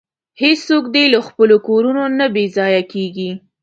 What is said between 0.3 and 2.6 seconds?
هیڅوک دې له خپلو کورونو نه بې